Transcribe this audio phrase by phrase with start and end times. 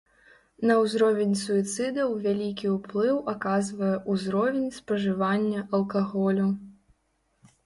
[0.67, 6.47] На ўзровень суіцыдаў вялікі ўплыў аказвае ўзровень спажывання алкаголю.